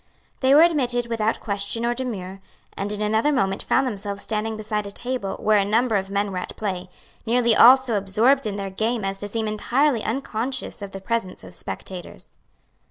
[0.39, 2.41] They were admitted without question or demur,
[2.75, 6.31] and in another moment found themselves standing beside a table where a number of men
[6.31, 6.89] were at play,
[7.27, 11.43] nearly all so absorbed in their game as to seem entirely unconscious of the presence
[11.43, 12.25] of spectators.